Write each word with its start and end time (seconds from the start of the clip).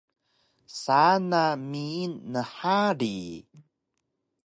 Saan 0.81 1.21
na 1.31 1.43
miying 1.71 2.15
nhari 2.31 3.11